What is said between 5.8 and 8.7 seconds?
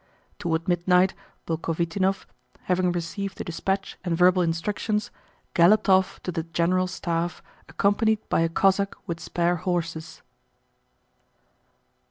off to the General Staff accompanied by a